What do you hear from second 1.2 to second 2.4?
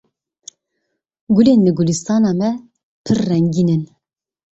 Gulên li gulistana